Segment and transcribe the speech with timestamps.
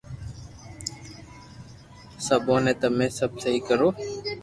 [2.25, 3.87] سپي بي تمي سب سھي ڪريو